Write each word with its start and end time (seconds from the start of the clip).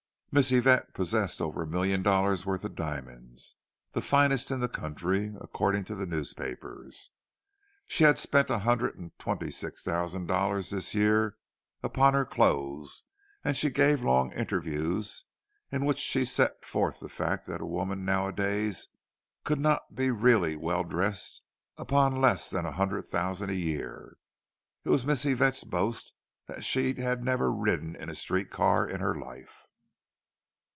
Miss 0.33 0.53
Yvette 0.53 0.93
possessed 0.93 1.41
over 1.41 1.63
a 1.63 1.67
million 1.67 2.01
dollars' 2.01 2.45
worth 2.45 2.63
of 2.63 2.73
diamonds—the 2.73 4.01
finest 4.01 4.49
in 4.49 4.61
the 4.61 4.69
country, 4.69 5.33
according 5.41 5.83
to 5.83 5.93
the 5.93 6.05
newspapers; 6.05 7.11
she 7.85 8.05
had 8.05 8.17
spent 8.17 8.49
a 8.49 8.59
hundred 8.59 8.97
and 8.97 9.11
twenty 9.19 9.51
six 9.51 9.83
thousand 9.83 10.27
dollars 10.27 10.69
this 10.69 10.95
year 10.95 11.35
upon 11.83 12.13
her 12.13 12.23
clothes, 12.23 13.03
and 13.43 13.57
she 13.57 13.69
gave 13.69 14.05
long 14.05 14.31
interviews, 14.31 15.25
in 15.69 15.83
which 15.83 15.97
she 15.99 16.23
set 16.23 16.63
forth 16.63 17.01
the 17.01 17.09
fact 17.09 17.45
that 17.47 17.59
a 17.59 17.65
woman 17.65 18.05
nowadays 18.05 18.87
could 19.43 19.59
not 19.59 19.81
really 19.99 20.51
be 20.55 20.63
well 20.63 20.85
dressed 20.85 21.41
upon 21.75 22.21
less 22.21 22.49
than 22.49 22.65
a 22.65 22.71
hundred 22.71 23.01
thousand 23.03 23.49
a 23.49 23.53
year. 23.55 24.15
It 24.85 24.91
was 24.91 25.05
Miss 25.05 25.25
Yvette's 25.25 25.65
boast 25.65 26.13
that 26.47 26.63
she 26.63 26.93
had 26.93 27.21
never 27.21 27.51
ridden 27.51 27.97
in 27.97 28.07
a 28.09 28.15
street 28.15 28.49
car 28.49 28.87
in 28.87 29.01
her 29.01 29.13
life. 29.19 29.57